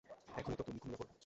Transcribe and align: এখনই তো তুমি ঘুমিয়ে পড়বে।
এখনই 0.37 0.55
তো 0.55 0.63
তুমি 0.63 0.79
ঘুমিয়ে 0.79 0.99
পড়বে। 0.99 1.13